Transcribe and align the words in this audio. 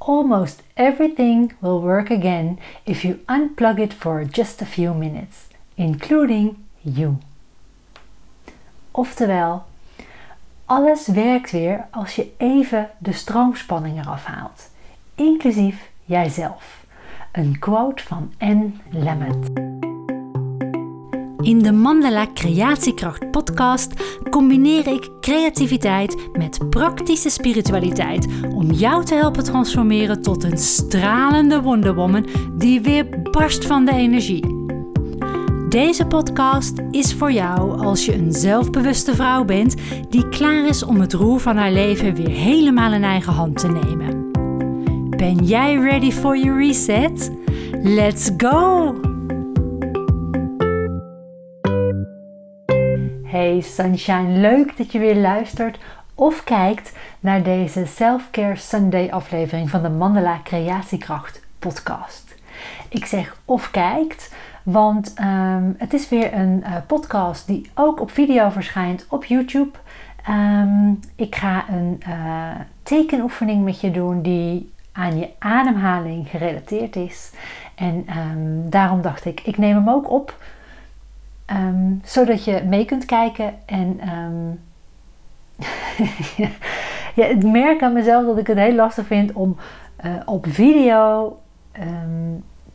almost 0.00 0.62
everything 0.76 1.52
will 1.60 1.80
work 1.80 2.10
again 2.10 2.58
if 2.84 3.04
you 3.04 3.20
unplug 3.28 3.78
it 3.78 3.92
for 3.92 4.24
just 4.24 4.62
a 4.62 4.66
few 4.66 4.94
minutes, 4.94 5.48
including 5.76 6.56
you. 6.82 7.18
Oftewel, 8.92 9.64
alles 10.64 11.06
werkt 11.06 11.50
weer 11.50 11.86
als 11.90 12.14
je 12.14 12.32
even 12.36 12.90
de 12.98 13.12
stroomspanning 13.12 13.98
eraf 13.98 14.24
haalt, 14.24 14.70
inclusief 15.14 15.90
jijzelf. 16.04 16.84
Een 17.32 17.58
quote 17.58 18.02
van 18.02 18.32
Anne 18.38 18.70
Lamott. 18.90 19.79
In 21.40 21.58
de 21.58 21.72
Mandala 21.72 22.26
Creatiekracht 22.34 23.30
podcast 23.30 23.92
combineer 24.30 24.86
ik 24.86 25.08
creativiteit 25.20 26.16
met 26.32 26.70
praktische 26.70 27.30
spiritualiteit 27.30 28.26
om 28.54 28.70
jou 28.70 29.04
te 29.04 29.14
helpen 29.14 29.44
transformeren 29.44 30.22
tot 30.22 30.44
een 30.44 30.58
stralende 30.58 31.62
wonderwoman 31.62 32.26
die 32.52 32.80
weer 32.80 33.06
barst 33.30 33.66
van 33.66 33.84
de 33.84 33.92
energie. 33.92 34.58
Deze 35.68 36.06
podcast 36.06 36.78
is 36.90 37.14
voor 37.14 37.32
jou 37.32 37.84
als 37.84 38.04
je 38.04 38.14
een 38.14 38.32
zelfbewuste 38.32 39.14
vrouw 39.14 39.44
bent 39.44 39.74
die 40.08 40.28
klaar 40.28 40.66
is 40.66 40.82
om 40.82 41.00
het 41.00 41.12
roer 41.12 41.40
van 41.40 41.56
haar 41.56 41.72
leven 41.72 42.14
weer 42.14 42.30
helemaal 42.30 42.92
in 42.92 43.04
eigen 43.04 43.32
hand 43.32 43.58
te 43.58 43.68
nemen. 43.68 44.30
Ben 45.16 45.44
jij 45.44 45.76
ready 45.76 46.10
for 46.10 46.36
your 46.36 46.58
reset? 46.58 47.30
Let's 47.82 48.30
go! 48.36 49.09
Hey 53.30 53.60
Sunshine, 53.60 54.28
leuk 54.28 54.76
dat 54.76 54.92
je 54.92 54.98
weer 54.98 55.16
luistert 55.16 55.78
of 56.14 56.44
kijkt 56.44 56.96
naar 57.20 57.42
deze 57.42 57.86
Self-Care 57.86 58.56
Sunday 58.56 59.10
aflevering 59.10 59.70
van 59.70 59.82
de 59.82 59.88
Mandala 59.88 60.40
Creatiekracht 60.44 61.42
podcast. 61.58 62.34
Ik 62.88 63.04
zeg 63.04 63.36
of 63.44 63.70
kijkt, 63.70 64.34
want 64.62 65.14
um, 65.20 65.74
het 65.78 65.92
is 65.92 66.08
weer 66.08 66.34
een 66.34 66.64
uh, 66.66 66.76
podcast 66.86 67.46
die 67.46 67.70
ook 67.74 68.00
op 68.00 68.10
video 68.10 68.48
verschijnt 68.48 69.06
op 69.08 69.24
YouTube. 69.24 69.78
Um, 70.28 71.00
ik 71.16 71.34
ga 71.34 71.68
een 71.68 72.02
uh, 72.08 72.50
tekenoefening 72.82 73.64
met 73.64 73.80
je 73.80 73.90
doen 73.90 74.22
die 74.22 74.72
aan 74.92 75.18
je 75.18 75.28
ademhaling 75.38 76.28
gerelateerd 76.28 76.96
is. 76.96 77.30
En 77.74 78.06
um, 78.18 78.70
daarom 78.70 79.02
dacht 79.02 79.24
ik, 79.24 79.40
ik 79.40 79.58
neem 79.58 79.74
hem 79.74 79.88
ook 79.88 80.10
op. 80.10 80.34
zodat 82.04 82.44
je 82.44 82.62
mee 82.68 82.84
kunt 82.84 83.04
kijken. 83.04 83.54
En 83.66 84.00
ja, 87.14 87.26
ik 87.26 87.42
merk 87.42 87.82
aan 87.82 87.92
mezelf 87.92 88.26
dat 88.26 88.38
ik 88.38 88.46
het 88.46 88.58
heel 88.58 88.74
lastig 88.74 89.06
vind 89.06 89.32
om 89.32 89.56
uh, 90.04 90.12
op 90.24 90.46
video 90.48 91.36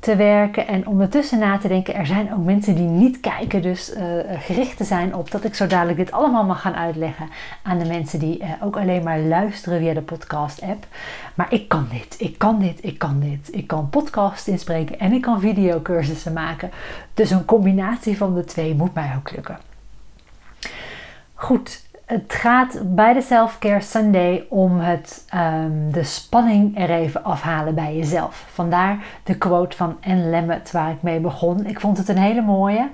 te 0.05 0.15
werken 0.15 0.67
en 0.67 0.87
ondertussen 0.87 1.39
na 1.39 1.57
te 1.57 1.67
denken. 1.67 1.95
Er 1.95 2.05
zijn 2.05 2.33
ook 2.33 2.43
mensen 2.43 2.75
die 2.75 2.87
niet 2.87 3.19
kijken, 3.19 3.61
dus 3.61 3.95
uh, 3.95 4.01
gericht 4.39 4.77
te 4.77 4.83
zijn 4.83 5.15
op 5.15 5.31
dat 5.31 5.43
ik 5.43 5.55
zo 5.55 5.67
dadelijk 5.67 5.97
dit 5.97 6.11
allemaal 6.11 6.43
mag 6.43 6.61
gaan 6.61 6.75
uitleggen 6.75 7.29
aan 7.61 7.79
de 7.79 7.85
mensen 7.85 8.19
die 8.19 8.39
uh, 8.39 8.49
ook 8.61 8.77
alleen 8.77 9.03
maar 9.03 9.19
luisteren 9.19 9.79
via 9.79 9.93
de 9.93 10.01
podcast-app. 10.01 10.87
Maar 11.35 11.53
ik 11.53 11.67
kan 11.67 11.87
dit, 11.91 12.15
ik 12.17 12.37
kan 12.37 12.59
dit, 12.59 12.83
ik 12.83 12.97
kan 12.97 13.19
dit. 13.19 13.55
Ik 13.55 13.67
kan 13.67 13.89
podcast 13.89 14.47
inspreken 14.47 14.99
en 14.99 15.13
ik 15.13 15.21
kan 15.21 15.39
videocursussen 15.39 16.33
maken. 16.33 16.71
Dus 17.13 17.29
een 17.29 17.45
combinatie 17.45 18.17
van 18.17 18.35
de 18.35 18.45
twee 18.45 18.75
moet 18.75 18.93
mij 18.93 19.13
ook 19.17 19.31
lukken. 19.31 19.57
Goed, 21.33 21.84
het 22.05 22.33
gaat 22.33 22.95
bij 22.95 23.13
de 23.13 23.21
Self-Care 23.21 23.81
Sunday 23.81 24.45
om 24.49 24.79
het, 24.79 25.25
um, 25.35 25.91
de 25.91 26.03
spanning 26.03 26.79
er 26.79 26.89
even 26.89 27.23
afhalen 27.23 27.75
bij 27.75 27.95
jezelf. 27.95 28.45
Vandaar 28.53 29.03
de 29.23 29.37
quote 29.37 29.77
van 29.77 29.97
Anne 30.01 30.29
Lamott 30.29 30.71
waar 30.71 30.91
ik 30.91 31.01
mee 31.01 31.19
begon. 31.19 31.65
Ik 31.65 31.79
vond 31.79 31.97
het 31.97 32.07
een 32.07 32.17
hele 32.17 32.41
mooie. 32.41 32.89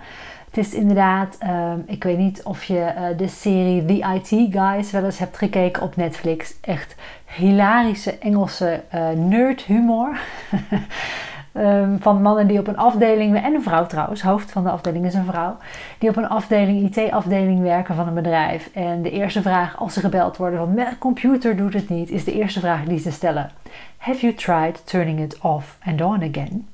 Het 0.45 0.57
is 0.57 0.73
inderdaad, 0.73 1.37
um, 1.43 1.83
ik 1.87 2.03
weet 2.03 2.17
niet 2.17 2.43
of 2.43 2.63
je 2.63 2.93
uh, 2.97 3.17
de 3.17 3.27
serie 3.27 3.85
The 3.85 4.13
IT 4.15 4.53
Guys 4.53 4.91
wel 4.91 5.05
eens 5.05 5.19
hebt 5.19 5.37
gekeken 5.37 5.81
op 5.81 5.95
Netflix. 5.95 6.53
Echt 6.61 6.95
hilarische 7.25 8.17
Engelse 8.17 8.83
uh, 8.95 9.09
nerd 9.09 9.61
humor. 9.61 10.19
Um, 11.53 11.97
van 12.01 12.21
mannen 12.21 12.47
die 12.47 12.59
op 12.59 12.67
een 12.67 12.77
afdeling, 12.77 13.43
en 13.43 13.53
een 13.53 13.63
vrouw 13.63 13.85
trouwens, 13.85 14.21
hoofd 14.21 14.51
van 14.51 14.63
de 14.63 14.69
afdeling 14.69 15.05
is 15.05 15.13
een 15.13 15.25
vrouw, 15.25 15.57
die 15.97 16.09
op 16.09 16.15
een 16.15 16.29
afdeling, 16.29 16.95
IT-afdeling 16.95 17.61
werken 17.61 17.95
van 17.95 18.07
een 18.07 18.13
bedrijf. 18.13 18.69
En 18.73 19.01
de 19.01 19.11
eerste 19.11 19.41
vraag 19.41 19.79
als 19.79 19.93
ze 19.93 19.99
gebeld 19.99 20.37
worden 20.37 20.59
van 20.59 20.73
mijn 20.73 20.97
computer 20.97 21.55
doet 21.55 21.73
het 21.73 21.89
niet, 21.89 22.09
is 22.09 22.23
de 22.23 22.33
eerste 22.33 22.59
vraag 22.59 22.83
die 22.83 22.99
ze 22.99 23.11
stellen. 23.11 23.51
Have 23.97 24.19
you 24.19 24.33
tried 24.33 24.87
turning 24.87 25.19
it 25.19 25.39
off 25.41 25.77
and 25.85 26.01
on 26.01 26.15
again? 26.15 26.67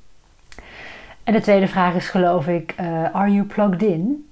En 1.23 1.33
de 1.33 1.41
tweede 1.41 1.67
vraag 1.67 1.94
is 1.94 2.09
geloof 2.09 2.47
ik, 2.47 2.75
uh, 2.79 3.03
are 3.15 3.31
you 3.31 3.44
plugged 3.44 3.83
in? 3.83 4.29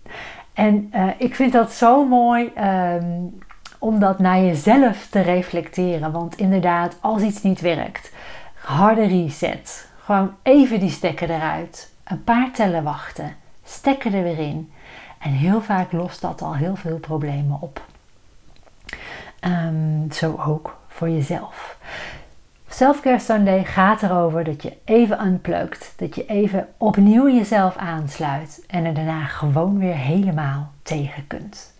En 0.53 0.91
uh, 0.95 1.07
ik 1.17 1.35
vind 1.35 1.53
dat 1.53 1.71
zo 1.71 2.05
mooi 2.05 2.51
um, 2.57 3.39
om 3.79 3.99
dat 3.99 4.19
naar 4.19 4.39
jezelf 4.39 5.07
te 5.07 5.19
reflecteren. 5.19 6.11
Want 6.11 6.37
inderdaad, 6.37 6.97
als 7.01 7.21
iets 7.21 7.41
niet 7.41 7.61
werkt, 7.61 8.11
harde 8.53 9.07
reset, 9.07 9.93
gewoon 10.05 10.35
even 10.41 10.79
die 10.79 10.89
stekker 10.89 11.29
eruit. 11.29 11.91
Een 12.03 12.23
paar 12.23 12.51
tellen 12.51 12.83
wachten. 12.83 13.35
Stekker 13.63 14.13
er 14.13 14.23
weer 14.23 14.39
in. 14.39 14.71
En 15.19 15.31
heel 15.31 15.61
vaak 15.61 15.91
lost 15.91 16.21
dat 16.21 16.41
al 16.41 16.55
heel 16.55 16.75
veel 16.75 16.97
problemen 16.97 17.61
op. 17.61 17.81
Um, 19.41 20.11
zo 20.11 20.41
ook 20.45 20.77
voor 20.87 21.09
jezelf. 21.09 21.77
Selfcare 22.67 23.19
Sunday 23.19 23.63
gaat 23.63 24.03
erover 24.03 24.43
dat 24.43 24.63
je 24.63 24.77
even 24.85 25.25
unplukt. 25.25 25.93
Dat 25.97 26.15
je 26.15 26.25
even 26.25 26.67
opnieuw 26.77 27.29
jezelf 27.29 27.75
aansluit. 27.75 28.63
En 28.67 28.85
er 28.85 28.93
daarna 28.93 29.25
gewoon 29.25 29.79
weer 29.79 29.95
helemaal 29.95 30.71
tegen 30.83 31.27
kunt. 31.27 31.73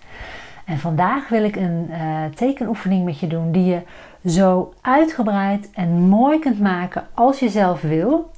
En 0.65 0.79
vandaag 0.79 1.27
wil 1.29 1.43
ik 1.43 1.55
een 1.55 1.87
uh, 1.89 2.25
tekenoefening 2.35 3.05
met 3.05 3.19
je 3.19 3.27
doen 3.27 3.51
die 3.51 3.65
je 3.65 3.81
zo 4.29 4.73
uitgebreid 4.81 5.69
en 5.73 5.89
mooi 5.89 6.39
kunt 6.39 6.59
maken 6.59 7.07
als 7.13 7.39
je 7.39 7.49
zelf 7.49 7.81
wil. 7.81 8.31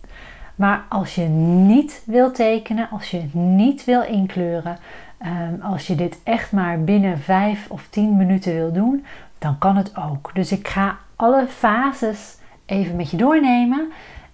Maar 0.56 0.84
als 0.90 1.16
je 1.16 1.22
niet 1.22 2.04
wil 2.06 2.32
tekenen, 2.32 2.90
als 2.90 3.12
je 3.12 3.24
niet 3.34 3.86
wil 3.86 4.04
inkleuren, 4.04 4.78
um, 5.26 5.62
als 5.62 5.88
je 5.88 5.96
dit 5.96 6.20
echt 6.24 6.52
maar 6.52 6.84
binnen 6.84 7.20
5 7.20 7.66
of 7.70 7.88
10 7.90 8.18
minuten 8.18 8.54
wil 8.54 8.72
doen, 8.72 9.06
dan 9.38 9.58
kan 9.58 9.78
het 9.78 9.98
ook. 9.98 10.32
Dus 10.34 10.52
ik 10.52 10.68
ga 10.68 10.98
alle 11.16 11.48
fases 11.48 12.38
even 12.66 12.96
met 12.96 13.12
je 13.12 13.18
doornemen. 13.18 13.92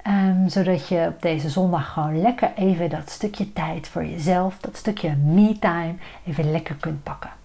Um, 0.08 0.50
zodat 0.50 0.88
je 0.88 1.06
op 1.10 1.22
deze 1.22 1.50
zondag 1.50 1.94
gewoon 1.94 2.22
lekker 2.22 2.52
even 2.56 2.90
dat 2.90 3.10
stukje 3.10 3.54
tijd 3.54 3.88
voor 3.88 4.06
jezelf, 4.06 4.58
dat 4.58 4.78
stukje 4.78 5.16
me-time, 5.16 5.96
even 6.28 6.52
lekker 6.52 6.76
kunt 6.76 7.04
pakken. 7.04 7.43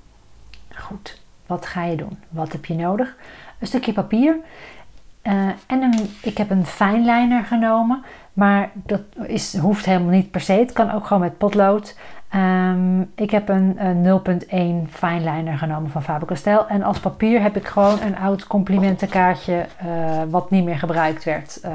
Goed, 0.80 1.20
wat 1.46 1.66
ga 1.66 1.84
je 1.84 1.96
doen? 1.96 2.18
Wat 2.28 2.52
heb 2.52 2.64
je 2.64 2.74
nodig? 2.74 3.16
Een 3.58 3.66
stukje 3.66 3.92
papier. 3.92 4.36
Uh, 5.22 5.48
en 5.66 5.82
een, 5.82 6.10
ik 6.22 6.38
heb 6.38 6.50
een 6.50 6.66
fijnliner 6.66 7.44
genomen, 7.44 8.02
maar 8.32 8.70
dat 8.74 9.00
is, 9.26 9.56
hoeft 9.56 9.84
helemaal 9.84 10.10
niet 10.10 10.30
per 10.30 10.40
se. 10.40 10.52
Het 10.52 10.72
kan 10.72 10.90
ook 10.90 11.06
gewoon 11.06 11.22
met 11.22 11.38
potlood. 11.38 11.96
Um, 12.34 13.10
ik 13.14 13.30
heb 13.30 13.48
een, 13.48 13.86
een 13.86 14.84
0.1 14.86 14.90
fijnliner 14.90 15.58
genomen 15.58 15.90
van 15.90 16.02
Faber-Castell. 16.02 16.64
En 16.68 16.82
als 16.82 17.00
papier 17.00 17.42
heb 17.42 17.56
ik 17.56 17.66
gewoon 17.66 18.00
een 18.00 18.16
oud 18.18 18.46
complimentenkaartje 18.46 19.66
uh, 19.84 20.22
wat 20.30 20.50
niet 20.50 20.64
meer 20.64 20.78
gebruikt 20.78 21.24
werd 21.24 21.60
uh, 21.64 21.72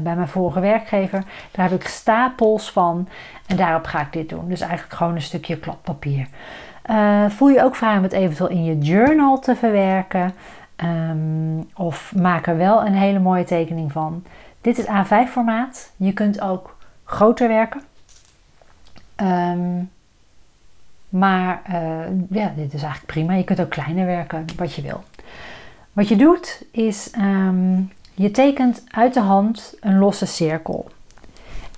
bij 0.00 0.14
mijn 0.14 0.28
vorige 0.28 0.60
werkgever. 0.60 1.24
Daar 1.50 1.70
heb 1.70 1.80
ik 1.80 1.88
stapels 1.88 2.70
van 2.70 3.08
en 3.46 3.56
daarop 3.56 3.84
ga 3.84 4.00
ik 4.00 4.12
dit 4.12 4.28
doen. 4.28 4.48
Dus 4.48 4.60
eigenlijk 4.60 4.94
gewoon 4.94 5.14
een 5.14 5.22
stukje 5.22 5.58
kladpapier. 6.82 7.30
voel 7.30 7.48
je 7.48 7.62
ook 7.62 7.76
vrij 7.76 7.96
om 7.96 8.02
het 8.02 8.12
eventueel 8.12 8.50
in 8.50 8.64
je 8.64 8.78
journal 8.78 9.38
te 9.38 9.56
verwerken. 9.56 10.34
Um, 10.76 11.68
of 11.74 12.14
maak 12.14 12.46
er 12.46 12.56
wel 12.56 12.86
een 12.86 12.94
hele 12.94 13.18
mooie 13.18 13.44
tekening 13.44 13.92
van. 13.92 14.24
Dit 14.60 14.78
is 14.78 14.86
A5 14.86 15.30
formaat. 15.30 15.92
Je 15.96 16.12
kunt 16.12 16.40
ook 16.40 16.76
groter 17.04 17.48
werken. 17.48 17.82
Um, 19.16 19.90
maar 21.08 21.62
uh, 21.70 22.06
ja, 22.30 22.52
dit 22.56 22.74
is 22.74 22.82
eigenlijk 22.82 23.12
prima. 23.12 23.34
Je 23.34 23.44
kunt 23.44 23.60
ook 23.60 23.70
kleiner 23.70 24.06
werken, 24.06 24.44
wat 24.56 24.74
je 24.74 24.82
wil. 24.82 25.04
Wat 25.92 26.08
je 26.08 26.16
doet 26.16 26.64
is, 26.70 27.12
um, 27.18 27.92
je 28.14 28.30
tekent 28.30 28.84
uit 28.90 29.14
de 29.14 29.20
hand 29.20 29.74
een 29.80 29.98
losse 29.98 30.26
cirkel. 30.26 30.90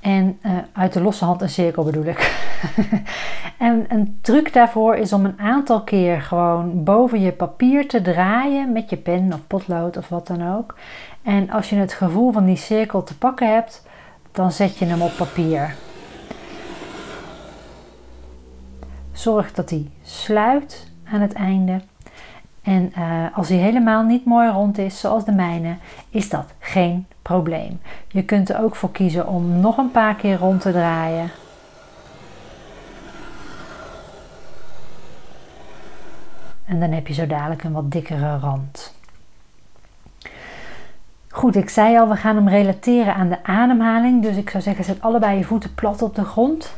En 0.05 0.39
uh, 0.43 0.53
uit 0.73 0.93
de 0.93 1.01
losse 1.01 1.25
hand 1.25 1.43
een 1.43 1.49
cirkel 1.49 1.85
bedoel 1.85 2.05
ik. 2.05 2.49
en 3.59 3.85
een 3.89 4.19
truc 4.21 4.53
daarvoor 4.53 4.97
is 4.97 5.13
om 5.13 5.25
een 5.25 5.39
aantal 5.39 5.83
keer 5.83 6.21
gewoon 6.21 6.85
boven 6.85 7.21
je 7.21 7.33
papier 7.33 7.89
te 7.89 8.03
draaien 8.03 8.73
met 8.73 8.91
je 8.91 8.97
pen 8.97 9.33
of 9.33 9.47
potlood 9.47 9.97
of 9.97 10.09
wat 10.09 10.27
dan 10.27 10.55
ook. 10.57 10.75
En 11.23 11.51
als 11.51 11.71
je 11.71 11.77
het 11.77 11.93
gevoel 11.93 12.33
van 12.33 12.45
die 12.45 12.57
cirkel 12.57 13.03
te 13.03 13.19
pakken 13.19 13.55
hebt, 13.55 13.87
dan 14.33 14.53
zet 14.53 14.79
je 14.79 14.85
hem 14.85 15.03
op 15.03 15.13
papier. 15.17 15.75
Zorg 19.13 19.53
dat 19.53 19.71
hij 19.71 19.91
sluit 20.03 20.93
aan 21.05 21.21
het 21.21 21.33
einde. 21.33 21.81
En 22.65 22.93
uh, 22.99 23.25
als 23.35 23.49
hij 23.49 23.59
helemaal 23.59 24.03
niet 24.03 24.25
mooi 24.25 24.49
rond 24.49 24.79
is, 24.79 25.01
zoals 25.01 25.25
de 25.25 25.33
mijne, 25.33 25.77
is 26.11 26.29
dat 26.29 26.53
geen 26.59 27.07
probleem. 27.23 27.81
Je 28.09 28.25
kunt 28.25 28.49
er 28.49 28.63
ook 28.63 28.77
voor 28.77 28.91
kiezen 28.91 29.29
om 29.29 29.61
nog 29.61 29.79
een 29.79 29.91
paar 29.91 30.15
keer 30.15 30.39
rond 30.39 30.61
te 30.61 30.73
draaien. 30.73 31.31
En 36.65 36.81
dan 36.81 36.91
heb 36.91 37.07
je 37.07 37.15
zo 37.15 37.27
dadelijk 37.27 37.65
een 37.65 37.73
wat 37.73 37.91
dikkere 37.91 38.39
rand. 38.39 38.95
Goed, 41.29 41.57
ik 41.57 41.69
zei 41.69 41.99
al, 41.99 42.09
we 42.09 42.17
gaan 42.17 42.37
hem 42.37 42.49
relateren 42.49 43.15
aan 43.15 43.29
de 43.29 43.45
ademhaling. 43.45 44.23
Dus 44.23 44.37
ik 44.37 44.51
zou 44.51 44.63
zeggen, 44.63 44.85
zet 44.85 45.01
allebei 45.01 45.39
je 45.39 45.45
voeten 45.45 45.75
plat 45.75 46.03
op 46.03 46.15
de 46.15 46.25
grond. 46.25 46.75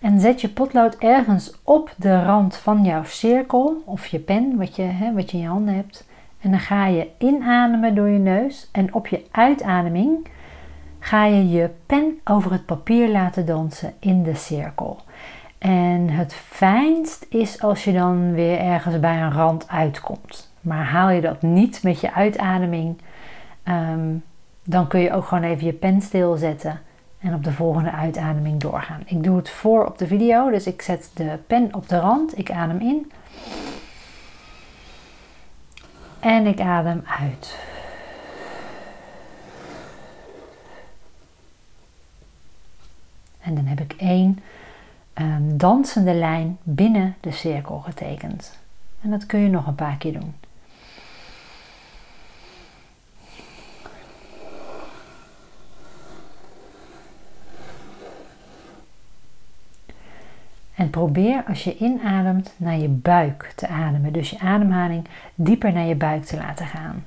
En 0.00 0.20
zet 0.20 0.40
je 0.40 0.48
potlood 0.48 0.96
ergens 0.96 1.54
op 1.64 1.94
de 1.96 2.22
rand 2.22 2.56
van 2.56 2.84
jouw 2.84 3.04
cirkel 3.04 3.82
of 3.84 4.06
je 4.06 4.18
pen, 4.18 4.56
wat 4.56 4.76
je, 4.76 4.82
hè, 4.82 5.14
wat 5.14 5.30
je 5.30 5.36
in 5.36 5.42
je 5.42 5.48
handen 5.48 5.74
hebt. 5.74 6.08
En 6.40 6.50
dan 6.50 6.60
ga 6.60 6.86
je 6.86 7.08
inademen 7.18 7.94
door 7.94 8.08
je 8.08 8.18
neus. 8.18 8.68
En 8.72 8.94
op 8.94 9.06
je 9.06 9.24
uitademing 9.30 10.28
ga 10.98 11.24
je 11.24 11.48
je 11.48 11.70
pen 11.86 12.18
over 12.24 12.52
het 12.52 12.66
papier 12.66 13.08
laten 13.08 13.46
dansen 13.46 13.92
in 13.98 14.22
de 14.22 14.34
cirkel. 14.34 15.00
En 15.58 16.08
het 16.08 16.34
fijnst 16.34 17.26
is 17.28 17.62
als 17.62 17.84
je 17.84 17.92
dan 17.92 18.32
weer 18.32 18.58
ergens 18.58 19.00
bij 19.00 19.22
een 19.22 19.32
rand 19.32 19.68
uitkomt. 19.68 20.52
Maar 20.60 20.84
haal 20.84 21.10
je 21.10 21.20
dat 21.20 21.42
niet 21.42 21.82
met 21.82 22.00
je 22.00 22.12
uitademing, 22.12 22.98
ehm, 23.62 24.14
dan 24.64 24.86
kun 24.86 25.00
je 25.00 25.12
ook 25.12 25.24
gewoon 25.24 25.44
even 25.44 25.66
je 25.66 25.72
pen 25.72 26.00
stilzetten 26.00 26.80
en 27.20 27.34
op 27.34 27.44
de 27.44 27.52
volgende 27.52 27.90
uitademing 27.90 28.60
doorgaan. 28.60 29.02
Ik 29.04 29.22
doe 29.22 29.36
het 29.36 29.50
voor 29.50 29.86
op 29.86 29.98
de 29.98 30.06
video, 30.06 30.50
dus 30.50 30.66
ik 30.66 30.82
zet 30.82 31.10
de 31.14 31.38
pen 31.46 31.74
op 31.74 31.88
de 31.88 31.98
rand, 31.98 32.38
ik 32.38 32.50
adem 32.50 32.80
in 32.80 33.12
en 36.20 36.46
ik 36.46 36.60
adem 36.60 37.02
uit. 37.20 37.58
En 43.40 43.54
dan 43.54 43.64
heb 43.64 43.80
ik 43.80 43.92
één 43.92 44.38
um, 45.14 45.56
dansende 45.56 46.14
lijn 46.14 46.58
binnen 46.62 47.16
de 47.20 47.30
cirkel 47.30 47.78
getekend. 47.78 48.58
En 49.00 49.10
dat 49.10 49.26
kun 49.26 49.40
je 49.40 49.48
nog 49.48 49.66
een 49.66 49.74
paar 49.74 49.96
keer 49.96 50.12
doen. 50.12 50.34
En 60.80 60.90
probeer 60.90 61.44
als 61.48 61.64
je 61.64 61.76
inademt 61.76 62.54
naar 62.56 62.78
je 62.78 62.88
buik 62.88 63.52
te 63.56 63.68
ademen. 63.68 64.12
Dus 64.12 64.30
je 64.30 64.38
ademhaling 64.38 65.06
dieper 65.34 65.72
naar 65.72 65.86
je 65.86 65.94
buik 65.94 66.24
te 66.24 66.36
laten 66.36 66.66
gaan. 66.66 67.06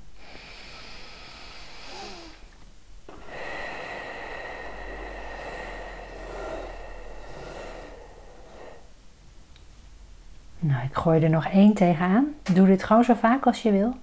Nou, 10.60 10.84
ik 10.84 10.94
gooi 10.96 11.24
er 11.24 11.30
nog 11.30 11.46
één 11.46 11.74
tegenaan. 11.74 12.28
Doe 12.54 12.68
dit 12.68 12.84
gewoon 12.84 13.04
zo 13.04 13.14
vaak 13.14 13.46
als 13.46 13.62
je 13.62 13.72
wil. 13.72 13.96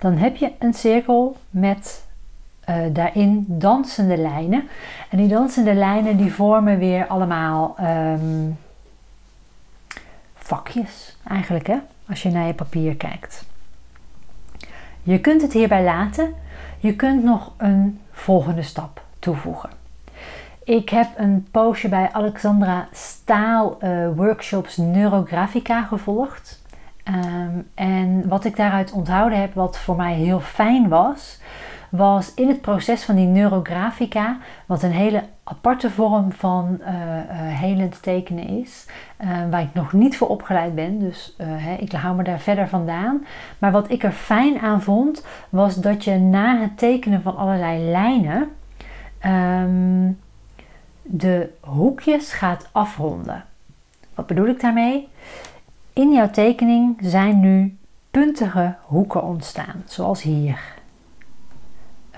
Dan 0.00 0.16
heb 0.16 0.36
je 0.36 0.52
een 0.58 0.74
cirkel 0.74 1.36
met 1.50 2.06
uh, 2.68 2.76
daarin 2.92 3.44
dansende 3.48 4.16
lijnen. 4.16 4.68
En 5.10 5.18
die 5.18 5.28
dansende 5.28 5.74
lijnen 5.74 6.16
die 6.16 6.32
vormen 6.32 6.78
weer 6.78 7.06
allemaal 7.06 7.76
um, 7.80 8.58
vakjes 10.34 11.16
eigenlijk 11.28 11.66
hè, 11.66 11.76
als 12.08 12.22
je 12.22 12.30
naar 12.30 12.46
je 12.46 12.54
papier 12.54 12.96
kijkt. 12.96 13.44
Je 15.02 15.20
kunt 15.20 15.42
het 15.42 15.52
hierbij 15.52 15.84
laten. 15.84 16.34
Je 16.78 16.96
kunt 16.96 17.24
nog 17.24 17.52
een 17.56 18.00
volgende 18.10 18.62
stap 18.62 19.02
toevoegen. 19.18 19.70
Ik 20.64 20.88
heb 20.88 21.08
een 21.16 21.48
poosje 21.50 21.88
bij 21.88 22.08
Alexandra 22.12 22.88
Staal 22.92 23.78
uh, 23.82 24.08
workshops 24.16 24.76
Neurografica 24.76 25.82
gevolgd. 25.82 26.59
Um, 27.04 27.68
en 27.74 28.28
wat 28.28 28.44
ik 28.44 28.56
daaruit 28.56 28.92
onthouden 28.92 29.40
heb, 29.40 29.54
wat 29.54 29.78
voor 29.78 29.96
mij 29.96 30.14
heel 30.14 30.40
fijn 30.40 30.88
was, 30.88 31.40
was 31.90 32.34
in 32.34 32.48
het 32.48 32.60
proces 32.60 33.04
van 33.04 33.14
die 33.14 33.26
neurografica, 33.26 34.38
wat 34.66 34.82
een 34.82 34.92
hele 34.92 35.22
aparte 35.44 35.90
vorm 35.90 36.32
van 36.32 36.78
uh, 36.80 36.86
uh, 36.86 37.22
helend 37.32 38.02
tekenen 38.02 38.48
is, 38.48 38.86
uh, 39.20 39.28
waar 39.50 39.62
ik 39.62 39.74
nog 39.74 39.92
niet 39.92 40.16
voor 40.16 40.28
opgeleid 40.28 40.74
ben, 40.74 40.98
dus 40.98 41.34
hè, 41.42 41.74
ik 41.74 41.92
hou 41.92 42.16
me 42.16 42.22
daar 42.22 42.38
verder 42.38 42.68
vandaan. 42.68 43.26
Maar 43.58 43.72
wat 43.72 43.90
ik 43.90 44.02
er 44.02 44.12
fijn 44.12 44.58
aan 44.58 44.82
vond, 44.82 45.26
was 45.48 45.74
dat 45.74 46.04
je 46.04 46.18
na 46.18 46.60
het 46.60 46.78
tekenen 46.78 47.22
van 47.22 47.36
allerlei 47.36 47.90
lijnen 47.90 48.48
um, 49.26 50.18
de 51.02 51.50
hoekjes 51.60 52.32
gaat 52.32 52.68
afronden. 52.72 53.44
Wat 54.14 54.26
bedoel 54.26 54.46
ik 54.46 54.60
daarmee? 54.60 55.08
In 55.92 56.12
jouw 56.12 56.30
tekening 56.30 56.96
zijn 57.00 57.40
nu 57.40 57.76
puntige 58.10 58.74
hoeken 58.82 59.22
ontstaan, 59.22 59.82
zoals 59.84 60.22
hier. 60.22 60.78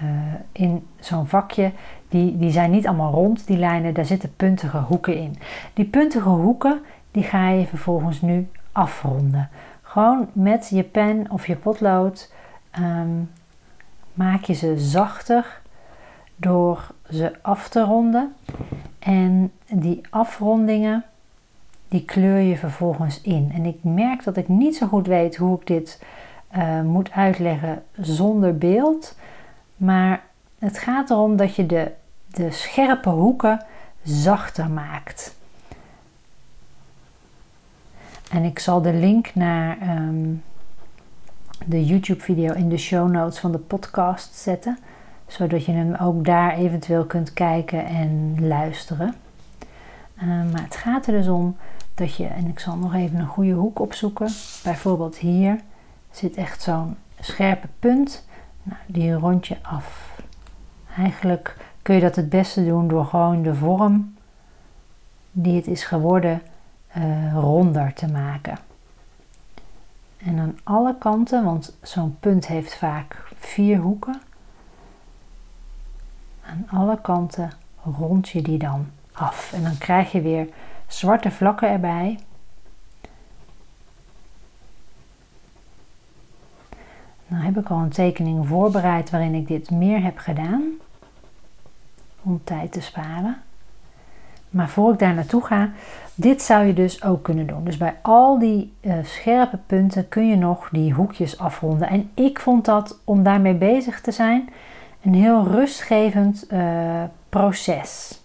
Uh, 0.02 0.08
in 0.52 0.86
zo'n 1.00 1.26
vakje, 1.26 1.72
die, 2.08 2.38
die 2.38 2.50
zijn 2.50 2.70
niet 2.70 2.86
allemaal 2.86 3.12
rond, 3.12 3.46
die 3.46 3.56
lijnen, 3.56 3.94
daar 3.94 4.04
zitten 4.04 4.36
puntige 4.36 4.78
hoeken 4.78 5.16
in. 5.16 5.38
Die 5.74 5.84
puntige 5.84 6.28
hoeken, 6.28 6.80
die 7.10 7.22
ga 7.22 7.48
je 7.48 7.66
vervolgens 7.66 8.20
nu 8.20 8.48
afronden. 8.72 9.48
Gewoon 9.82 10.28
met 10.32 10.68
je 10.68 10.82
pen 10.82 11.30
of 11.30 11.46
je 11.46 11.56
potlood 11.56 12.32
um, 12.78 13.30
maak 14.14 14.44
je 14.44 14.52
ze 14.52 14.78
zachter 14.78 15.60
door 16.36 16.86
ze 17.10 17.32
af 17.42 17.68
te 17.68 17.80
ronden. 17.80 18.34
En 18.98 19.52
die 19.68 20.00
afrondingen, 20.10 21.04
die 21.92 22.04
kleur 22.04 22.38
je 22.38 22.56
vervolgens 22.56 23.20
in. 23.20 23.50
En 23.54 23.64
ik 23.64 23.78
merk 23.82 24.24
dat 24.24 24.36
ik 24.36 24.48
niet 24.48 24.76
zo 24.76 24.86
goed 24.86 25.06
weet 25.06 25.36
hoe 25.36 25.60
ik 25.60 25.66
dit 25.66 26.02
uh, 26.56 26.80
moet 26.80 27.10
uitleggen 27.10 27.82
zonder 27.96 28.58
beeld. 28.58 29.16
Maar 29.76 30.22
het 30.58 30.78
gaat 30.78 31.10
erom 31.10 31.36
dat 31.36 31.54
je 31.54 31.66
de, 31.66 31.92
de 32.26 32.50
scherpe 32.50 33.08
hoeken 33.08 33.64
zachter 34.02 34.70
maakt. 34.70 35.36
En 38.30 38.44
ik 38.44 38.58
zal 38.58 38.82
de 38.82 38.92
link 38.92 39.34
naar 39.34 39.96
um, 39.98 40.42
de 41.66 41.84
YouTube-video 41.84 42.52
in 42.52 42.68
de 42.68 42.76
show 42.76 43.10
notes 43.10 43.38
van 43.38 43.52
de 43.52 43.58
podcast 43.58 44.34
zetten, 44.34 44.78
zodat 45.26 45.64
je 45.64 45.72
hem 45.72 45.94
ook 45.94 46.24
daar 46.24 46.54
eventueel 46.54 47.04
kunt 47.04 47.32
kijken 47.32 47.86
en 47.86 48.36
luisteren. 48.40 49.14
Uh, 50.16 50.28
maar 50.52 50.62
het 50.62 50.76
gaat 50.76 51.06
er 51.06 51.12
dus 51.12 51.28
om 51.28 51.56
dat 51.94 52.14
je, 52.16 52.26
en 52.26 52.48
ik 52.48 52.58
zal 52.58 52.76
nog 52.76 52.94
even 52.94 53.18
een 53.18 53.26
goede 53.26 53.52
hoek 53.52 53.80
opzoeken, 53.80 54.30
bijvoorbeeld 54.62 55.16
hier 55.16 55.60
zit 56.10 56.34
echt 56.34 56.62
zo'n 56.62 56.96
scherpe 57.20 57.68
punt. 57.78 58.26
Nou, 58.62 58.78
die 58.86 59.12
rond 59.12 59.46
je 59.46 59.56
af. 59.62 60.20
Eigenlijk 60.96 61.56
kun 61.82 61.94
je 61.94 62.00
dat 62.00 62.16
het 62.16 62.28
beste 62.28 62.64
doen 62.64 62.88
door 62.88 63.04
gewoon 63.04 63.42
de 63.42 63.54
vorm 63.54 64.14
die 65.32 65.56
het 65.56 65.66
is 65.66 65.84
geworden 65.84 66.42
uh, 66.96 67.32
ronder 67.34 67.92
te 67.92 68.08
maken. 68.08 68.58
En 70.16 70.38
aan 70.38 70.58
alle 70.62 70.98
kanten, 70.98 71.44
want 71.44 71.76
zo'n 71.82 72.16
punt 72.20 72.46
heeft 72.46 72.74
vaak 72.74 73.22
vier 73.36 73.78
hoeken. 73.78 74.20
Aan 76.44 76.66
alle 76.70 77.00
kanten 77.00 77.52
rond 77.98 78.28
je 78.28 78.42
die 78.42 78.58
dan 78.58 78.86
af. 79.12 79.52
En 79.52 79.62
dan 79.62 79.78
krijg 79.78 80.12
je 80.12 80.20
weer 80.20 80.48
zwarte 80.92 81.30
vlakken 81.30 81.68
erbij. 81.68 82.18
Nou 87.26 87.44
heb 87.44 87.58
ik 87.58 87.68
al 87.68 87.78
een 87.78 87.88
tekening 87.88 88.46
voorbereid 88.46 89.10
waarin 89.10 89.34
ik 89.34 89.48
dit 89.48 89.70
meer 89.70 90.02
heb 90.02 90.18
gedaan. 90.18 90.62
Om 92.22 92.40
tijd 92.44 92.72
te 92.72 92.80
sparen. 92.80 93.42
Maar 94.50 94.68
voor 94.68 94.92
ik 94.92 94.98
daar 94.98 95.14
naartoe 95.14 95.44
ga, 95.44 95.70
dit 96.14 96.42
zou 96.42 96.64
je 96.64 96.72
dus 96.72 97.04
ook 97.04 97.22
kunnen 97.22 97.46
doen. 97.46 97.64
Dus 97.64 97.76
bij 97.76 97.96
al 98.02 98.38
die 98.38 98.72
uh, 98.80 98.94
scherpe 99.02 99.56
punten 99.66 100.08
kun 100.08 100.28
je 100.28 100.36
nog 100.36 100.68
die 100.68 100.92
hoekjes 100.92 101.38
afronden. 101.38 101.88
En 101.88 102.10
ik 102.14 102.40
vond 102.40 102.64
dat, 102.64 103.00
om 103.04 103.22
daarmee 103.22 103.54
bezig 103.54 104.00
te 104.00 104.10
zijn, 104.10 104.48
een 105.02 105.14
heel 105.14 105.46
rustgevend 105.46 106.46
uh, 106.52 107.02
proces. 107.28 108.20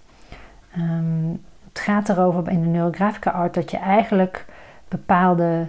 Um, 0.78 1.46
het 1.78 1.86
gaat 1.86 2.10
erover 2.10 2.50
in 2.50 2.62
de 2.62 2.68
neurographica 2.68 3.32
art 3.32 3.54
dat 3.54 3.72
je 3.72 3.78
eigenlijk 3.78 4.46
bepaalde 4.88 5.68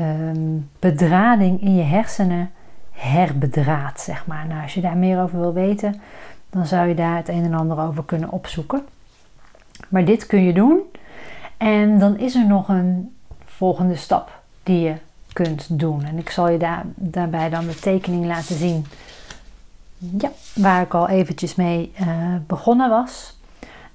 um, 0.00 0.70
bedrading 0.78 1.60
in 1.60 1.74
je 1.74 1.82
hersenen 1.82 2.50
herbedraad, 2.90 4.00
zeg 4.00 4.26
maar. 4.26 4.46
Nou, 4.46 4.62
als 4.62 4.74
je 4.74 4.80
daar 4.80 4.96
meer 4.96 5.22
over 5.22 5.38
wil 5.40 5.52
weten, 5.52 6.00
dan 6.50 6.66
zou 6.66 6.88
je 6.88 6.94
daar 6.94 7.16
het 7.16 7.28
een 7.28 7.44
en 7.44 7.54
ander 7.54 7.78
over 7.80 8.04
kunnen 8.04 8.30
opzoeken. 8.30 8.86
Maar 9.88 10.04
dit 10.04 10.26
kun 10.26 10.42
je 10.42 10.52
doen. 10.52 10.80
En 11.56 11.98
dan 11.98 12.18
is 12.18 12.34
er 12.34 12.46
nog 12.46 12.68
een 12.68 13.14
volgende 13.44 13.96
stap 13.96 14.40
die 14.62 14.80
je 14.80 14.94
kunt 15.32 15.78
doen. 15.78 16.04
En 16.04 16.18
ik 16.18 16.30
zal 16.30 16.48
je 16.48 16.58
daar, 16.58 16.82
daarbij 16.94 17.48
dan 17.48 17.66
de 17.66 17.78
tekening 17.78 18.26
laten 18.26 18.56
zien. 18.56 18.86
Ja, 19.98 20.30
waar 20.54 20.82
ik 20.82 20.94
al 20.94 21.08
eventjes 21.08 21.54
mee 21.54 21.92
uh, 22.00 22.06
begonnen 22.46 22.90
was. 22.90 23.36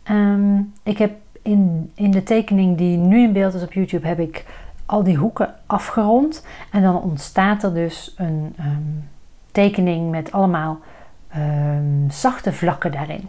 Ehm, 0.03 0.59
ik 0.83 0.97
heb 0.97 1.11
in, 1.41 1.91
in 1.95 2.11
de 2.11 2.23
tekening 2.23 2.77
die 2.77 2.97
nu 2.97 3.23
in 3.23 3.33
beeld 3.33 3.53
is 3.53 3.63
op 3.63 3.73
YouTube, 3.73 4.07
heb 4.07 4.19
ik 4.19 4.45
al 4.85 5.03
die 5.03 5.17
hoeken 5.17 5.53
afgerond. 5.65 6.45
En 6.71 6.81
dan 6.81 7.01
ontstaat 7.01 7.63
er 7.63 7.73
dus 7.73 8.13
een 8.17 8.53
ehm, 8.57 8.81
tekening 9.51 10.11
met 10.11 10.31
allemaal 10.31 10.79
um, 11.37 12.05
zachte 12.09 12.53
vlakken 12.53 12.91
daarin. 12.91 13.27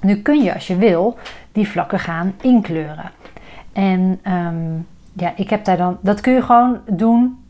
Nu 0.00 0.16
kun 0.16 0.42
je, 0.42 0.54
als 0.54 0.66
je 0.66 0.76
wil, 0.76 1.18
die 1.52 1.68
vlakken 1.68 1.98
gaan 1.98 2.34
inkleuren. 2.40 3.10
En 3.72 4.20
um, 4.26 4.86
ja, 5.12 5.32
ik 5.36 5.50
heb 5.50 5.64
daar 5.64 5.76
dan, 5.76 5.98
dat 6.00 6.20
kun 6.20 6.32
je 6.32 6.42
gewoon 6.42 6.78
doen. 6.90 7.44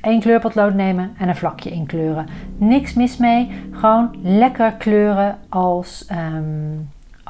Eén 0.00 0.20
kleurpotlood 0.20 0.74
nemen 0.74 1.14
en 1.18 1.28
een 1.28 1.36
vlakje 1.36 1.70
inkleuren. 1.70 2.26
Niks 2.56 2.94
mis 2.94 3.16
mee. 3.16 3.50
Gewoon 3.72 4.16
lekker 4.22 4.72
kleuren 4.72 5.38
als, 5.48 6.06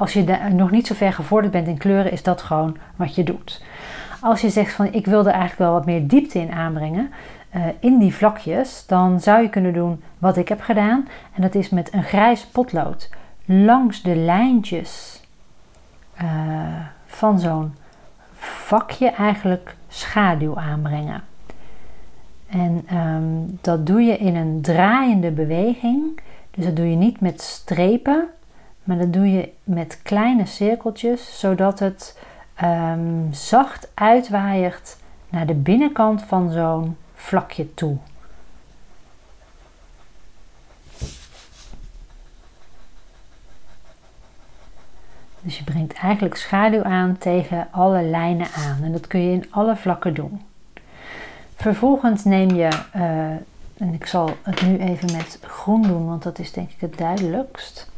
als 0.01 0.13
je 0.13 0.39
nog 0.53 0.71
niet 0.71 0.87
zo 0.87 0.95
ver 0.95 1.13
gevorderd 1.13 1.53
bent 1.53 1.67
in 1.67 1.79
kleuren, 1.79 2.13
is 2.13 2.23
dat 2.23 2.43
gewoon 2.43 2.77
wat 2.97 3.15
je 3.15 3.23
doet. 3.23 3.63
Als 4.21 4.41
je 4.41 4.51
zegt 4.51 4.73
van 4.73 4.93
ik 4.93 5.07
wil 5.07 5.19
er 5.19 5.33
eigenlijk 5.33 5.59
wel 5.59 5.73
wat 5.73 5.87
meer 5.87 6.07
diepte 6.07 6.39
in 6.39 6.53
aanbrengen, 6.53 7.11
uh, 7.57 7.63
in 7.81 7.99
die 7.99 8.15
vlakjes, 8.15 8.85
dan 8.87 9.21
zou 9.21 9.43
je 9.43 9.49
kunnen 9.49 9.73
doen 9.73 10.03
wat 10.19 10.37
ik 10.37 10.49
heb 10.49 10.61
gedaan. 10.61 11.09
En 11.33 11.43
dat 11.43 11.55
is 11.55 11.69
met 11.69 11.95
een 11.95 12.03
grijs 12.03 12.47
potlood 12.47 13.11
langs 13.45 14.03
de 14.03 14.17
lijntjes 14.17 15.23
uh, 16.23 16.29
van 17.07 17.41
zo'n 17.41 17.75
vakje 18.37 19.11
eigenlijk 19.11 19.77
schaduw 19.89 20.59
aanbrengen. 20.59 21.23
En 22.49 22.97
um, 22.97 23.59
dat 23.61 23.87
doe 23.87 24.01
je 24.01 24.19
in 24.19 24.37
een 24.37 24.61
draaiende 24.63 25.31
beweging. 25.31 26.21
Dus 26.51 26.65
dat 26.65 26.77
doe 26.77 26.91
je 26.91 26.97
niet 26.97 27.21
met 27.21 27.41
strepen, 27.41 28.29
maar 28.91 28.99
dat 28.99 29.13
doe 29.13 29.31
je 29.31 29.53
met 29.65 30.01
kleine 30.03 30.47
cirkeltjes, 30.47 31.39
zodat 31.39 31.79
het 31.79 32.19
um, 32.63 33.29
zacht 33.33 33.89
uitwaaiert 33.95 34.97
naar 35.29 35.47
de 35.47 35.55
binnenkant 35.55 36.23
van 36.23 36.51
zo'n 36.51 36.97
vlakje 37.15 37.75
toe. 37.75 37.97
Dus 45.41 45.59
je 45.59 45.65
brengt 45.65 45.95
eigenlijk 45.95 46.37
schaduw 46.37 46.83
aan 46.83 47.19
tegen 47.19 47.69
alle 47.71 48.03
lijnen 48.03 48.47
aan. 48.57 48.83
En 48.83 48.93
dat 48.93 49.07
kun 49.07 49.21
je 49.21 49.33
in 49.33 49.47
alle 49.51 49.77
vlakken 49.77 50.15
doen. 50.15 50.43
Vervolgens 51.55 52.25
neem 52.25 52.55
je, 52.55 52.69
uh, 52.97 53.03
en 53.77 53.95
ik 53.95 54.07
zal 54.07 54.31
het 54.43 54.63
nu 54.63 54.79
even 54.79 55.13
met 55.13 55.39
groen 55.43 55.83
doen, 55.83 56.07
want 56.07 56.23
dat 56.23 56.39
is 56.39 56.53
denk 56.53 56.71
ik 56.71 56.81
het 56.81 56.99
duidelijkst. 56.99 57.90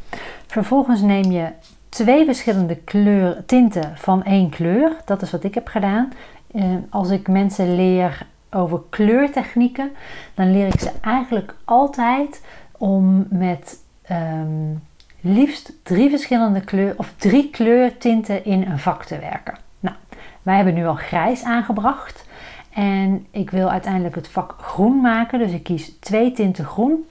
Vervolgens 0.53 1.01
neem 1.01 1.31
je 1.31 1.49
twee 1.89 2.25
verschillende 2.25 2.77
kleur, 2.77 3.45
tinten 3.47 3.97
van 3.97 4.25
één 4.25 4.51
kleur. 4.51 4.97
Dat 5.05 5.23
is 5.23 5.31
wat 5.31 5.45
ik 5.45 5.55
heb 5.55 5.67
gedaan. 5.67 6.13
Uh, 6.55 6.65
als 6.91 7.11
ik 7.11 7.29
mensen 7.29 7.75
leer 7.75 8.27
over 8.51 8.81
kleurtechnieken, 8.91 9.91
dan 10.35 10.53
leer 10.53 10.67
ik 10.67 10.81
ze 10.81 10.91
eigenlijk 11.01 11.55
altijd 11.65 12.45
om 12.79 13.27
met 13.31 13.79
um, 14.11 14.83
liefst 15.21 15.73
drie 15.83 16.11
verschillende 16.11 16.61
kleur 16.61 16.95
of 16.97 17.13
drie 17.17 17.51
kleurtinten 17.51 18.45
in 18.45 18.63
een 18.63 18.79
vak 18.79 19.05
te 19.05 19.19
werken. 19.19 19.55
Nou, 19.81 19.97
wij 20.43 20.57
hebben 20.57 20.75
nu 20.75 20.87
al 20.87 20.95
grijs 20.95 21.43
aangebracht 21.45 22.27
en 22.75 23.27
ik 23.31 23.51
wil 23.51 23.71
uiteindelijk 23.71 24.15
het 24.15 24.29
vak 24.29 24.55
groen 24.61 25.01
maken, 25.01 25.39
dus 25.39 25.53
ik 25.53 25.63
kies 25.63 25.99
twee 26.01 26.33
tinten 26.33 26.65
groen. 26.65 27.07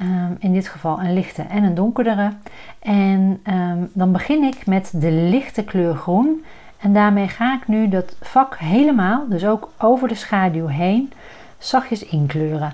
Um, 0.00 0.36
in 0.38 0.52
dit 0.52 0.68
geval 0.68 1.00
een 1.00 1.12
lichte 1.12 1.42
en 1.42 1.62
een 1.62 1.74
donkerdere. 1.74 2.32
En 2.78 3.40
um, 3.44 3.90
dan 3.92 4.12
begin 4.12 4.42
ik 4.42 4.66
met 4.66 4.90
de 4.94 5.10
lichte 5.10 5.64
kleur 5.64 5.94
groen. 5.94 6.44
En 6.78 6.92
daarmee 6.92 7.28
ga 7.28 7.54
ik 7.54 7.68
nu 7.68 7.88
dat 7.88 8.16
vak 8.20 8.56
helemaal, 8.58 9.28
dus 9.28 9.46
ook 9.46 9.70
over 9.78 10.08
de 10.08 10.14
schaduw 10.14 10.66
heen, 10.66 11.12
zachtjes 11.58 12.04
inkleuren. 12.04 12.72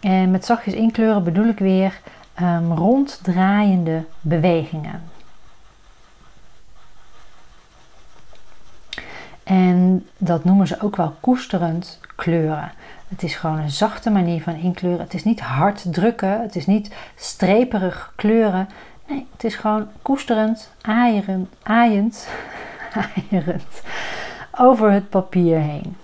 En 0.00 0.30
met 0.30 0.44
zachtjes 0.44 0.74
inkleuren 0.74 1.24
bedoel 1.24 1.46
ik 1.46 1.58
weer 1.58 2.00
um, 2.40 2.72
ronddraaiende 2.72 4.04
bewegingen. 4.20 5.02
En 9.42 10.06
dat 10.18 10.44
noemen 10.44 10.66
ze 10.66 10.80
ook 10.80 10.96
wel 10.96 11.14
koesterend 11.20 12.00
kleuren. 12.16 12.72
Het 13.08 13.22
is 13.22 13.34
gewoon 13.34 13.58
een 13.58 13.70
zachte 13.70 14.10
manier 14.10 14.42
van 14.42 14.54
inkleuren. 14.54 15.00
Het 15.00 15.14
is 15.14 15.24
niet 15.24 15.40
hard 15.40 15.92
drukken, 15.92 16.40
het 16.40 16.56
is 16.56 16.66
niet 16.66 16.94
streperig 17.14 18.12
kleuren. 18.16 18.68
Nee, 19.08 19.26
het 19.32 19.44
is 19.44 19.54
gewoon 19.54 19.88
koesterend, 20.02 20.72
aaierend, 20.80 21.48
aaiend, 21.62 22.28
aaierend 23.30 23.82
over 24.58 24.92
het 24.92 25.08
papier 25.08 25.58
heen. 25.58 25.96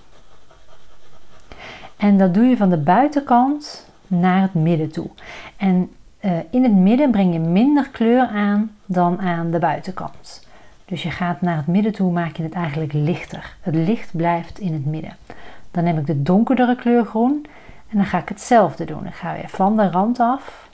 En 1.97 2.19
dat 2.19 2.35
doe 2.35 2.45
je 2.45 2.57
van 2.57 2.71
de 2.71 2.79
buitenkant 2.79 3.91
naar 4.07 4.43
het 4.43 4.55
midden 4.55 4.91
toe. 4.91 5.11
En 5.57 5.91
uh, 6.21 6.33
in 6.51 6.63
het 6.63 6.73
midden 6.73 7.11
breng 7.11 7.33
je 7.33 7.39
minder 7.39 7.89
kleur 7.89 8.27
aan 8.27 8.71
dan 8.87 9.21
aan 9.21 9.51
de 9.51 9.59
buitenkant. 9.59 10.47
Dus 10.85 11.03
je 11.03 11.11
gaat 11.11 11.41
naar 11.41 11.57
het 11.57 11.67
midden 11.67 11.93
toe, 11.93 12.13
maak 12.13 12.37
je 12.37 12.43
het 12.43 12.53
eigenlijk 12.53 12.93
lichter. 12.93 13.57
Het 13.61 13.75
licht 13.75 14.17
blijft 14.17 14.59
in 14.59 14.73
het 14.73 14.85
midden. 14.85 15.17
Dan 15.75 15.85
neem 15.85 15.99
ik 15.99 16.07
de 16.07 16.23
donkerdere 16.23 16.77
kleur 16.77 17.05
groen 17.05 17.47
en 17.89 17.97
dan 17.97 18.07
ga 18.07 18.19
ik 18.19 18.29
hetzelfde 18.29 18.85
doen. 18.85 19.07
Ik 19.07 19.15
ga 19.15 19.33
weer 19.33 19.49
van 19.49 19.77
de 19.77 19.91
rand 19.91 20.21
af 20.21 20.69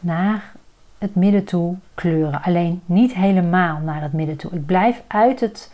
naar 0.00 0.52
het 0.98 1.14
midden 1.14 1.44
toe 1.44 1.74
kleuren. 1.94 2.42
Alleen 2.42 2.82
niet 2.86 3.14
helemaal 3.14 3.78
naar 3.78 4.02
het 4.02 4.12
midden 4.12 4.36
toe. 4.36 4.50
Ik 4.52 4.66
blijf 4.66 5.02
uit 5.06 5.40
het 5.40 5.72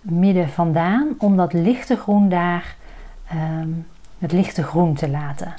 midden 0.00 0.48
vandaan 0.48 1.08
om 1.18 1.36
dat 1.36 1.52
lichte 1.52 1.96
groen 1.96 2.28
daar, 2.28 2.76
um, 3.32 3.86
het 4.18 4.32
lichte 4.32 4.62
groen 4.62 4.94
te 4.94 5.08
laten. 5.08 5.54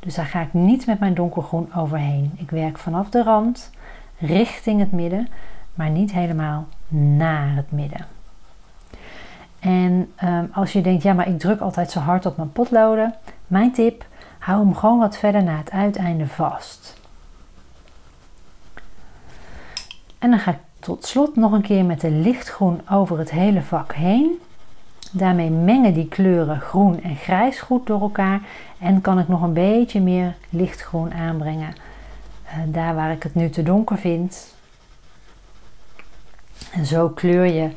Dus 0.00 0.14
daar 0.14 0.26
ga 0.26 0.40
ik 0.40 0.52
niet 0.52 0.86
met 0.86 0.98
mijn 0.98 1.14
donkergroen 1.14 1.74
overheen. 1.74 2.32
Ik 2.36 2.50
werk 2.50 2.78
vanaf 2.78 3.10
de 3.10 3.22
rand 3.22 3.70
richting 4.18 4.80
het 4.80 4.92
midden, 4.92 5.28
maar 5.74 5.90
niet 5.90 6.12
helemaal 6.12 6.66
naar 6.88 7.56
het 7.56 7.72
midden. 7.72 8.13
En 9.64 10.12
um, 10.24 10.50
als 10.52 10.72
je 10.72 10.80
denkt, 10.80 11.02
ja, 11.02 11.12
maar 11.12 11.28
ik 11.28 11.38
druk 11.38 11.60
altijd 11.60 11.90
zo 11.90 11.98
hard 11.98 12.26
op 12.26 12.36
mijn 12.36 12.52
potloden. 12.52 13.14
Mijn 13.46 13.72
tip, 13.72 14.04
hou 14.38 14.64
hem 14.64 14.74
gewoon 14.74 14.98
wat 14.98 15.16
verder 15.16 15.42
naar 15.42 15.58
het 15.58 15.70
uiteinde 15.70 16.26
vast. 16.26 17.00
En 20.18 20.30
dan 20.30 20.38
ga 20.38 20.50
ik 20.50 20.58
tot 20.78 21.06
slot 21.06 21.36
nog 21.36 21.52
een 21.52 21.62
keer 21.62 21.84
met 21.84 22.00
de 22.00 22.10
lichtgroen 22.10 22.80
over 22.90 23.18
het 23.18 23.30
hele 23.30 23.62
vak 23.62 23.94
heen. 23.94 24.40
Daarmee 25.12 25.50
mengen 25.50 25.94
die 25.94 26.08
kleuren 26.08 26.60
groen 26.60 27.02
en 27.02 27.16
grijs 27.16 27.60
goed 27.60 27.86
door 27.86 28.00
elkaar. 28.00 28.40
En 28.78 29.00
kan 29.00 29.18
ik 29.18 29.28
nog 29.28 29.42
een 29.42 29.52
beetje 29.52 30.00
meer 30.00 30.34
lichtgroen 30.50 31.14
aanbrengen. 31.14 31.74
Uh, 32.46 32.52
daar 32.66 32.94
waar 32.94 33.12
ik 33.12 33.22
het 33.22 33.34
nu 33.34 33.50
te 33.50 33.62
donker 33.62 33.98
vind. 33.98 34.54
En 36.72 36.86
zo 36.86 37.08
kleur 37.08 37.44
je 37.44 37.70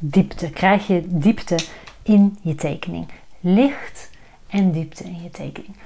diepte. 0.00 0.50
Krijg 0.50 0.86
je 0.86 1.02
diepte 1.06 1.58
in 2.02 2.38
je 2.40 2.54
tekening. 2.54 3.06
Licht 3.40 4.10
en 4.48 4.72
diepte 4.72 5.04
in 5.04 5.22
je 5.22 5.30
tekening. 5.30 5.76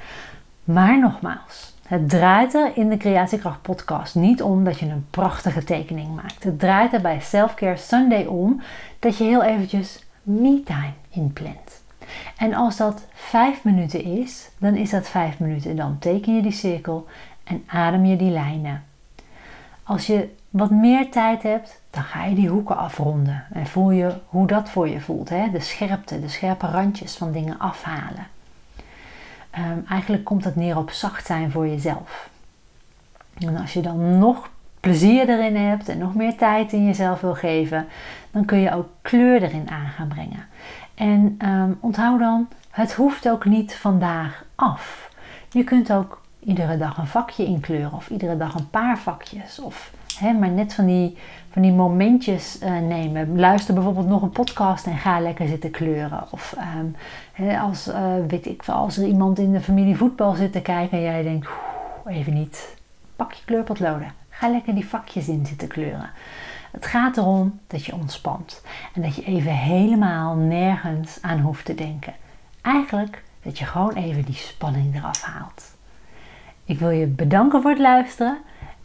Maar 0.65 0.99
nogmaals, 0.99 1.75
het 1.87 2.09
draait 2.09 2.55
er 2.55 2.77
in 2.77 2.89
de 2.89 2.97
Creatiekracht 2.97 3.63
podcast 3.63 4.15
niet 4.15 4.43
om 4.43 4.65
dat 4.65 4.79
je 4.79 4.87
een 4.87 5.07
prachtige 5.11 5.65
tekening 5.65 6.15
maakt. 6.15 6.45
Het 6.45 6.59
draait 6.59 6.93
er 6.93 7.01
bij 7.01 7.21
Selfcare 7.21 7.77
Sunday 7.77 8.25
om 8.25 8.63
dat 8.99 9.17
je 9.17 9.25
heel 9.25 9.43
eventjes 9.43 10.05
me-time 10.23 10.93
inplant. 11.11 11.83
En 12.37 12.55
als 12.55 12.77
dat 12.77 13.07
vijf 13.13 13.65
minuten 13.65 14.05
is, 14.05 14.51
dan 14.59 14.75
is 14.75 14.91
dat 14.91 15.09
vijf 15.09 15.39
minuten. 15.39 15.77
Dan 15.77 15.99
teken 15.99 16.35
je 16.35 16.43
die 16.43 16.53
cirkel 16.53 17.07
en 17.45 17.65
adem 17.67 18.05
je 18.05 18.17
die 18.17 18.31
lijnen. 18.31 18.85
Als 19.83 20.07
je 20.07 20.29
wat 20.51 20.71
meer 20.71 21.11
tijd 21.11 21.43
hebt, 21.43 21.81
dan 21.95 22.03
ga 22.03 22.25
je 22.25 22.35
die 22.35 22.49
hoeken 22.49 22.77
afronden. 22.77 23.45
En 23.53 23.67
voel 23.67 23.91
je 23.91 24.15
hoe 24.27 24.47
dat 24.47 24.69
voor 24.69 24.89
je 24.89 25.01
voelt. 25.01 25.29
Hè? 25.29 25.51
De 25.51 25.61
scherpte, 25.61 26.21
de 26.21 26.29
scherpe 26.29 26.67
randjes 26.67 27.17
van 27.17 27.33
dingen 27.33 27.59
afhalen. 27.59 28.27
Um, 29.59 29.85
eigenlijk 29.89 30.25
komt 30.25 30.45
het 30.45 30.57
neer 30.57 30.77
op 30.77 30.91
zacht 30.91 31.27
zijn 31.27 31.51
voor 31.51 31.69
jezelf. 31.69 32.29
En 33.39 33.57
als 33.57 33.73
je 33.73 33.81
dan 33.81 34.19
nog 34.19 34.49
plezier 34.81 35.29
erin 35.29 35.57
hebt 35.57 35.89
en 35.89 35.99
nog 35.99 36.15
meer 36.15 36.37
tijd 36.37 36.73
in 36.73 36.85
jezelf 36.85 37.21
wil 37.21 37.35
geven, 37.35 37.87
dan 38.31 38.45
kun 38.45 38.59
je 38.59 38.75
ook 38.75 38.89
kleur 39.03 39.43
erin 39.43 39.71
aan 39.71 39.87
gaan 39.87 40.09
brengen. 40.09 40.47
En 40.95 41.37
um, 41.45 41.79
onthoud 41.81 42.19
dan, 42.19 42.49
het 42.71 42.93
hoeft 42.95 43.29
ook 43.29 43.45
niet 43.45 43.75
vandaag 43.75 44.45
af. 44.55 45.11
Je 45.51 45.65
kunt 45.65 45.93
ook 45.93 46.23
iedere 46.41 46.77
dag 46.77 46.99
een 46.99 47.07
vakje 47.07 47.45
inkleuren 47.45 47.93
of 47.93 48.11
iedere 48.11 48.37
dag 48.37 48.55
een 48.55 48.71
paar 48.71 48.99
vakjes. 48.99 49.59
Of 49.59 49.93
maar 50.21 50.51
net 50.51 50.75
van 50.75 50.87
die, 50.87 51.17
van 51.51 51.63
die 51.63 51.73
momentjes 51.73 52.63
uh, 52.63 52.79
nemen. 52.79 53.39
Luister 53.39 53.75
bijvoorbeeld 53.75 54.09
nog 54.09 54.23
een 54.23 54.31
podcast 54.31 54.87
en 54.87 54.97
ga 54.97 55.21
lekker 55.21 55.49
zitten 55.49 55.71
kleuren. 55.71 56.25
Of 56.31 56.57
hè, 57.33 57.59
als, 57.59 57.89
uh, 57.89 58.15
weet 58.29 58.47
ik, 58.47 58.69
als 58.69 58.97
er 58.97 59.07
iemand 59.07 59.39
in 59.39 59.53
de 59.53 59.61
familie 59.61 59.97
voetbal 59.97 60.35
zit 60.35 60.53
te 60.53 60.61
kijken 60.61 60.99
en 60.99 61.05
jij 61.05 61.23
denkt, 61.23 61.49
even 62.07 62.35
niet, 62.35 62.77
pak 63.17 63.33
je 63.33 63.45
kleurpotloden. 63.45 64.13
Ga 64.29 64.49
lekker 64.49 64.75
die 64.75 64.89
vakjes 64.89 65.29
in 65.29 65.47
zitten 65.47 65.69
kleuren. 65.69 66.11
Het 66.71 66.87
gaat 66.87 67.17
erom 67.17 67.61
dat 67.67 67.85
je 67.85 67.95
ontspant 67.95 68.63
en 68.95 69.03
dat 69.03 69.15
je 69.15 69.25
even 69.25 69.53
helemaal 69.53 70.35
nergens 70.35 71.19
aan 71.21 71.41
hoeft 71.41 71.65
te 71.65 71.75
denken. 71.75 72.15
Eigenlijk 72.63 73.23
dat 73.43 73.59
je 73.59 73.65
gewoon 73.65 73.95
even 73.95 74.25
die 74.25 74.35
spanning 74.35 74.97
eraf 74.97 75.23
haalt. 75.23 75.77
Ik 76.65 76.79
wil 76.79 76.91
je 76.91 77.07
bedanken 77.07 77.63
voor 77.63 77.71
het 77.71 77.81
luisteren, 77.81 78.39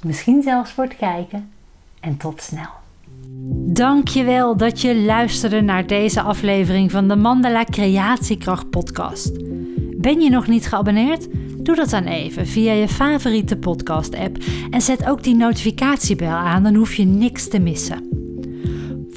misschien 0.03 0.41
zelfs 0.41 0.72
voor 0.72 0.84
het 0.84 0.96
kijken 0.96 1.50
en 2.00 2.18
tot 2.18 2.41
snel. 2.41 2.70
Dankjewel 3.74 4.58
dat 4.58 4.82
je 4.82 4.96
luisterde 4.96 5.62
naar 5.62 5.88
deze 5.88 6.22
aflevering 6.22 6.91
van 6.91 7.08
de 7.08 7.15
Mandala 7.15 7.63
Creatiekracht 7.63 8.70
podcast. 8.70 9.32
Ben 9.98 10.22
je 10.22 10.29
nog 10.29 10.48
niet 10.48 10.68
geabonneerd? 10.68 11.27
Doe 11.58 11.75
dat 11.75 11.89
dan 11.89 12.03
even 12.03 12.48
via 12.48 12.72
je 12.72 12.88
favoriete 12.88 13.58
podcast-app 13.58 14.38
en 14.70 14.82
zet 14.82 15.06
ook 15.06 15.24
die 15.24 15.36
notificatiebel 15.36 16.27
aan, 16.27 16.63
dan 16.63 16.75
hoef 16.75 16.94
je 16.94 17.06
niks 17.06 17.48
te 17.48 17.60
missen. 17.60 18.28